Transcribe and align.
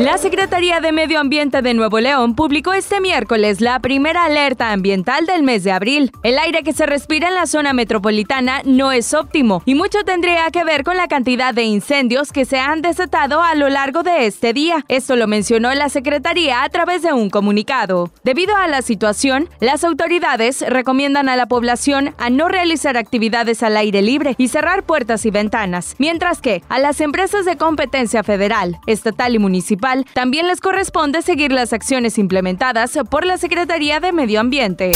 La 0.00 0.16
Secretaría 0.16 0.80
de 0.80 0.92
Medio 0.92 1.20
Ambiente 1.20 1.60
de 1.60 1.74
Nuevo 1.74 2.00
León 2.00 2.34
publicó 2.34 2.72
este 2.72 3.02
miércoles 3.02 3.60
la 3.60 3.80
primera 3.80 4.24
alerta 4.24 4.72
ambiental 4.72 5.26
del 5.26 5.42
mes 5.42 5.62
de 5.62 5.72
abril. 5.72 6.10
El 6.22 6.38
aire 6.38 6.62
que 6.62 6.72
se 6.72 6.86
respira 6.86 7.28
en 7.28 7.34
la 7.34 7.44
zona 7.44 7.74
metropolitana 7.74 8.62
no 8.64 8.92
es 8.92 9.12
óptimo 9.12 9.62
y 9.66 9.74
mucho 9.74 10.02
tendría 10.02 10.50
que 10.50 10.64
ver 10.64 10.84
con 10.84 10.96
la 10.96 11.06
cantidad 11.06 11.52
de 11.52 11.64
incendios 11.64 12.32
que 12.32 12.46
se 12.46 12.58
han 12.58 12.80
desatado 12.80 13.42
a 13.42 13.54
lo 13.54 13.68
largo 13.68 14.02
de 14.02 14.24
este 14.24 14.54
día. 14.54 14.86
Esto 14.88 15.16
lo 15.16 15.26
mencionó 15.26 15.70
la 15.74 15.90
Secretaría 15.90 16.62
a 16.62 16.70
través 16.70 17.02
de 17.02 17.12
un 17.12 17.28
comunicado. 17.28 18.10
Debido 18.24 18.56
a 18.56 18.68
la 18.68 18.80
situación, 18.80 19.50
las 19.60 19.84
autoridades 19.84 20.64
recomiendan 20.66 21.28
a 21.28 21.36
la 21.36 21.44
población 21.44 22.14
a 22.16 22.30
no 22.30 22.48
realizar 22.48 22.96
actividades 22.96 23.62
al 23.62 23.76
aire 23.76 24.00
libre 24.00 24.34
y 24.38 24.48
cerrar 24.48 24.84
puertas 24.84 25.26
y 25.26 25.30
ventanas, 25.30 25.94
mientras 25.98 26.40
que 26.40 26.62
a 26.70 26.78
las 26.78 27.02
empresas 27.02 27.44
de 27.44 27.58
competencia 27.58 28.22
federal, 28.22 28.78
estatal 28.86 29.34
y 29.34 29.38
municipal 29.38 29.89
también 30.14 30.46
les 30.46 30.60
corresponde 30.60 31.22
seguir 31.22 31.52
las 31.52 31.72
acciones 31.72 32.18
implementadas 32.18 32.98
por 33.10 33.24
la 33.24 33.38
Secretaría 33.38 34.00
de 34.00 34.12
Medio 34.12 34.40
Ambiente. 34.40 34.92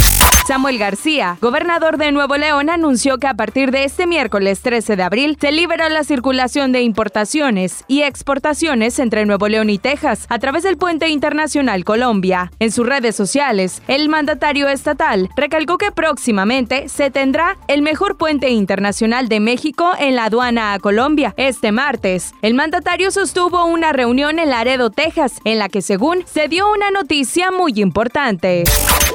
Samuel 0.47 0.79
García, 0.79 1.39
gobernador 1.41 1.97
de 1.97 2.13
Nuevo 2.13 2.37
León, 2.37 2.69
anunció 2.69 3.17
que 3.19 3.27
a 3.27 3.35
partir 3.35 3.71
de 3.71 3.85
este 3.85 4.07
miércoles 4.07 4.61
13 4.61 4.97
de 4.97 5.03
abril 5.03 5.39
se 5.41 5.53
liberó 5.53 5.89
la 5.89 6.05
circulación 6.05 6.71
de 6.71 6.83
importaciones 6.83 7.85
y 7.89 8.03
exportaciones 8.03 8.99
entre 8.99 9.25
Nuevo 9.25 9.49
León 9.49 9.71
y 9.71 9.79
Texas 9.79 10.27
a 10.29 10.39
través 10.39 10.63
del 10.63 10.77
puente 10.77 11.09
internacional 11.09 11.85
Colombia. 11.85 12.53
En 12.59 12.73
sus 12.73 12.87
redes 12.87 13.17
sociales, 13.17 13.83
el 13.89 14.09
mandatario 14.09 14.69
estatal 14.69 15.31
recalcó 15.37 15.79
que 15.79 15.93
próximamente 15.93 16.89
se 16.89 17.11
tendrá 17.11 17.57
el 17.69 17.83
mejor 17.83 18.17
puente 18.19 18.51
internacional 18.51 19.29
de 19.29 19.41
México 19.41 19.93
en 19.99 20.15
la 20.15 20.25
aduana 20.25 20.75
a 20.75 20.79
Colombia. 20.79 21.33
Este 21.37 21.73
martes, 21.73 22.35
el 22.43 22.55
mandatario 22.55 23.11
sostuvo 23.11 23.65
una 23.65 23.93
reunión 23.93 24.39
en 24.39 24.51
Laredo, 24.51 24.84
Texas, 24.91 25.41
en 25.45 25.59
la 25.59 25.69
que 25.69 25.83
según 25.83 26.25
se 26.27 26.49
dio 26.49 26.71
una 26.71 26.91
noticia 26.91 27.51
muy 27.51 27.73
importante. 27.77 28.65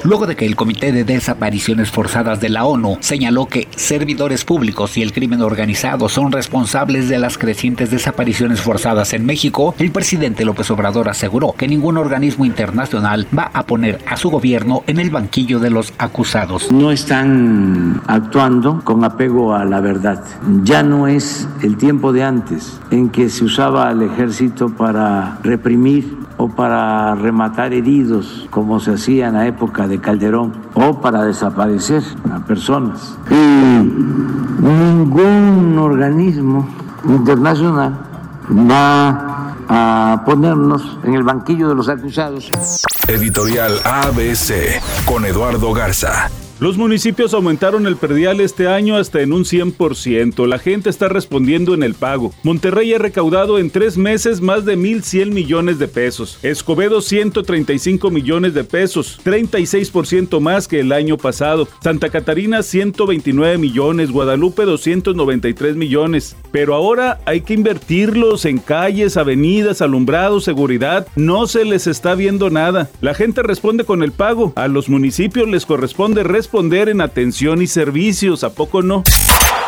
Luego 0.03 0.27
de 0.27 0.35
que 0.37 0.45
el 0.45 0.55
Comité 0.55 0.91
de 0.93 1.03
Desapariciones 1.03 1.91
Forzadas 1.91 2.39
de 2.39 2.47
la 2.47 2.65
ONU 2.65 2.97
señaló 3.01 3.47
que 3.47 3.67
servidores 3.75 4.45
públicos 4.45 4.97
y 4.97 5.01
el 5.01 5.11
crimen 5.11 5.41
organizado 5.41 6.07
son 6.07 6.31
responsables 6.31 7.09
de 7.09 7.19
las 7.19 7.37
crecientes 7.37 7.91
desapariciones 7.91 8.61
forzadas 8.61 9.13
en 9.13 9.25
México, 9.25 9.75
el 9.77 9.91
presidente 9.91 10.45
López 10.45 10.71
Obrador 10.71 11.09
aseguró 11.09 11.53
que 11.57 11.67
ningún 11.67 11.97
organismo 11.97 12.45
internacional 12.45 13.27
va 13.37 13.51
a 13.53 13.63
poner 13.63 13.99
a 14.07 14.15
su 14.15 14.29
gobierno 14.29 14.83
en 14.87 14.99
el 14.99 15.09
banquillo 15.09 15.59
de 15.59 15.69
los 15.69 15.93
acusados. 15.97 16.71
No 16.71 16.91
están 16.91 18.01
actuando 18.07 18.81
con 18.83 19.03
apego 19.03 19.53
a 19.53 19.65
la 19.65 19.81
verdad. 19.81 20.23
Ya 20.63 20.81
no 20.81 21.07
es 21.07 21.47
el 21.61 21.77
tiempo 21.77 22.13
de 22.13 22.23
antes 22.23 22.79
en 22.91 23.09
que 23.09 23.29
se 23.29 23.43
usaba 23.43 23.89
al 23.89 24.01
ejército 24.01 24.69
para 24.69 25.39
reprimir 25.43 26.28
o 26.39 26.47
para 26.47 27.15
rematar 27.15 27.73
heridos, 27.73 28.47
como 28.49 28.79
se 28.79 28.93
hacía 28.93 29.27
en 29.27 29.33
la 29.33 29.45
época 29.45 29.87
de 29.87 29.99
Calderón, 29.99 30.53
o 30.73 31.01
para 31.01 31.25
desaparecer 31.25 32.01
a 32.33 32.39
personas. 32.39 33.17
Y 33.29 33.35
ningún 34.63 35.77
organismo 35.77 36.65
internacional 37.05 37.99
va 38.49 39.53
a 39.67 40.23
ponernos 40.25 40.97
en 41.03 41.13
el 41.13 41.23
banquillo 41.23 41.67
de 41.67 41.75
los 41.75 41.89
acusados. 41.89 42.49
Editorial 43.09 43.73
ABC 43.83 44.81
con 45.05 45.25
Eduardo 45.25 45.73
Garza. 45.73 46.29
Los 46.59 46.77
municipios 46.77 47.33
aumentaron 47.33 47.87
el 47.87 47.95
perdial 47.95 48.41
este 48.41 48.67
año 48.67 48.97
hasta 48.97 49.21
en 49.21 49.31
un 49.31 49.45
100%. 49.45 50.45
La 50.45 50.59
gente 50.59 50.89
está 50.89 51.07
respondiendo 51.07 51.73
en 51.73 51.83
el 51.83 51.93
pago. 51.93 52.33
Monterrey 52.43 52.93
ha 52.93 52.97
recaudado 52.97 53.59
en 53.59 53.69
tres 53.69 53.97
meses 53.97 54.41
más 54.41 54.65
de 54.65 54.77
1.100 54.77 55.31
millones 55.31 55.79
de 55.79 55.87
pesos. 55.87 56.37
Escobedo 56.43 56.99
135 56.99 58.09
millones 58.09 58.53
de 58.53 58.65
pesos, 58.65 59.21
36% 59.23 60.41
más 60.41 60.67
que 60.67 60.81
el 60.81 60.91
año 60.91 61.15
pasado. 61.15 61.65
Santa 61.81 62.09
Catarina 62.09 62.61
129 62.61 63.57
millones, 63.57 64.11
Guadalupe 64.11 64.65
293 64.65 65.77
millones. 65.77 66.35
Pero 66.51 66.75
ahora 66.75 67.21
hay 67.23 67.39
que 67.39 67.53
invertirlos 67.53 68.43
en 68.43 68.57
calles, 68.57 69.15
avenidas, 69.15 69.81
alumbrados, 69.81 70.43
seguridad. 70.43 71.07
No 71.15 71.47
se 71.47 71.63
les 71.63 71.87
está 71.87 72.15
viendo 72.15 72.49
nada. 72.49 72.89
La 72.99 73.13
gente 73.13 73.43
responde 73.43 73.85
con 73.85 74.03
el 74.03 74.11
pago. 74.11 74.51
A 74.57 74.67
los 74.67 74.89
municipios 74.89 75.47
les 75.47 75.65
corresponde 75.65 76.23
responder 76.23 76.48
responder 76.49 76.89
en 76.89 76.99
atención 76.99 77.61
y 77.61 77.67
servicios, 77.67 78.43
¿a 78.43 78.49
poco 78.49 78.81
no? 78.81 79.03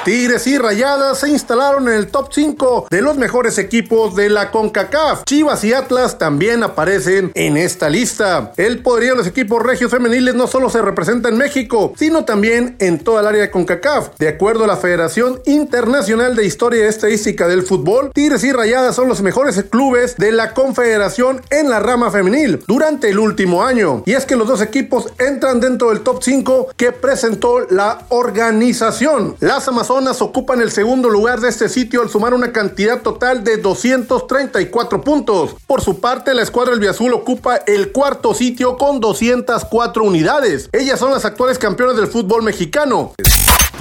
Tigres 0.03 0.47
y 0.47 0.57
Rayadas 0.57 1.19
se 1.19 1.29
instalaron 1.29 1.87
en 1.87 1.93
el 1.93 2.07
top 2.07 2.29
5 2.33 2.87
de 2.89 3.03
los 3.03 3.17
mejores 3.17 3.59
equipos 3.59 4.15
de 4.15 4.31
la 4.31 4.49
CONCACAF. 4.49 5.25
Chivas 5.25 5.63
y 5.63 5.73
Atlas 5.73 6.17
también 6.17 6.63
aparecen 6.63 7.31
en 7.35 7.55
esta 7.55 7.87
lista. 7.87 8.51
El 8.57 8.79
poderío 8.79 9.11
de 9.11 9.17
los 9.17 9.27
equipos 9.27 9.61
regios 9.61 9.91
femeniles 9.91 10.33
no 10.33 10.47
solo 10.47 10.71
se 10.71 10.81
representa 10.81 11.29
en 11.29 11.37
México, 11.37 11.93
sino 11.95 12.25
también 12.25 12.77
en 12.79 12.97
toda 12.97 13.21
el 13.21 13.27
área 13.27 13.41
de 13.43 13.51
CONCACAF. 13.51 14.17
De 14.17 14.27
acuerdo 14.27 14.63
a 14.63 14.67
la 14.67 14.77
Federación 14.77 15.39
Internacional 15.45 16.35
de 16.35 16.47
Historia 16.47 16.83
y 16.83 16.87
Estadística 16.87 17.47
del 17.47 17.61
Fútbol, 17.61 18.09
Tigres 18.11 18.43
y 18.43 18.51
Rayadas 18.51 18.95
son 18.95 19.07
los 19.07 19.21
mejores 19.21 19.63
clubes 19.69 20.17
de 20.17 20.31
la 20.31 20.55
Confederación 20.55 21.41
en 21.51 21.69
la 21.69 21.79
rama 21.79 22.09
femenil 22.09 22.63
durante 22.67 23.09
el 23.09 23.19
último 23.19 23.63
año. 23.63 24.01
Y 24.07 24.13
es 24.13 24.25
que 24.25 24.35
los 24.35 24.47
dos 24.47 24.63
equipos 24.63 25.13
entran 25.19 25.59
dentro 25.59 25.89
del 25.89 26.01
top 26.01 26.23
5 26.23 26.70
que 26.77 26.91
presentó 26.91 27.61
la 27.69 28.05
organización. 28.09 29.35
Las 29.39 29.67
Amazonas 29.67 30.21
ocupan 30.21 30.61
el 30.61 30.71
segundo 30.71 31.09
lugar 31.09 31.39
de 31.39 31.49
este 31.49 31.69
sitio 31.69 32.01
al 32.01 32.09
sumar 32.09 32.33
una 32.33 32.51
cantidad 32.51 33.01
total 33.01 33.43
de 33.43 33.57
234 33.57 35.01
puntos. 35.01 35.55
Por 35.67 35.81
su 35.81 35.99
parte, 35.99 36.33
la 36.33 36.41
escuadra 36.41 36.75
del 36.75 36.89
Azul 36.89 37.13
ocupa 37.13 37.57
el 37.67 37.91
cuarto 37.91 38.33
sitio 38.33 38.77
con 38.77 38.99
204 38.99 40.03
unidades. 40.03 40.69
Ellas 40.71 40.99
son 40.99 41.11
las 41.11 41.25
actuales 41.25 41.57
campeonas 41.57 41.95
del 41.95 42.07
fútbol 42.07 42.43
mexicano. 42.43 43.13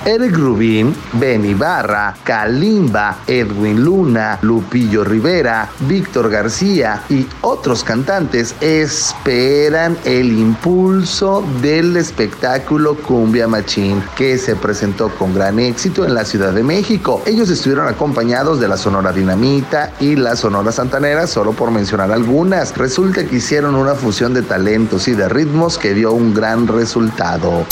Eric 0.05 0.35
Rubín, 0.37 0.95
Benny 1.15 1.55
Barra, 1.55 2.15
Kalimba, 2.25 3.19
Edwin 3.27 3.85
Luna, 3.85 4.39
Lupillo 4.43 5.05
Rivera, 5.05 5.69
Víctor 5.81 6.31
García 6.31 7.03
y 7.11 7.27
otros 7.43 7.85
cantantes 7.85 8.55
esperan 8.61 9.99
el 10.05 10.33
impulso 10.33 11.45
del 11.61 11.97
espectáculo 11.97 12.97
Cumbia 12.97 13.47
Machín 13.47 14.03
que 14.17 14.39
se 14.39 14.57
presentó 14.57 15.11
con 15.11 15.35
gran 15.35 15.59
éxito 15.59 16.05
en 16.05 16.15
la 16.15 16.25
Ciudad 16.25 16.53
de 16.53 16.63
México. 16.63 17.23
Ellos 17.27 17.51
estuvieron 17.51 17.87
acompañados 17.87 18.59
de 18.59 18.69
la 18.69 18.77
Sonora 18.77 19.13
Dinamita 19.13 19.93
y 20.01 20.17
la 20.17 20.35
Sonora 20.35 20.73
Santanera, 20.73 21.27
solo 21.27 21.53
por 21.53 21.71
mencionar 21.71 22.11
algunas. 22.11 22.77
Resulta 22.77 23.27
que 23.27 23.37
hicieron 23.37 23.75
una 23.75 23.95
fusión 23.95 24.33
de 24.33 24.43
talentos 24.43 25.09
y 25.09 25.13
de 25.13 25.29
ritmos 25.29 25.77
que 25.77 25.93
dio 25.93 26.13
un 26.13 26.33
gran 26.33 26.67
resultado. 26.67 27.67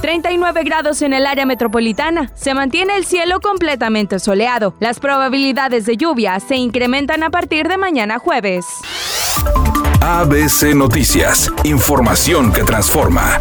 39 0.00 0.62
grados 0.64 1.02
en 1.02 1.12
el 1.12 1.26
área 1.26 1.46
metropolitana. 1.46 2.30
Se 2.34 2.54
mantiene 2.54 2.96
el 2.96 3.04
cielo 3.04 3.40
completamente 3.40 4.18
soleado. 4.18 4.74
Las 4.80 5.00
probabilidades 5.00 5.86
de 5.86 5.96
lluvia 5.96 6.38
se 6.40 6.56
incrementan 6.56 7.22
a 7.22 7.30
partir 7.30 7.68
de 7.68 7.78
mañana 7.78 8.18
jueves. 8.18 8.64
ABC 10.00 10.74
Noticias. 10.74 11.50
Información 11.64 12.52
que 12.52 12.64
transforma. 12.64 13.38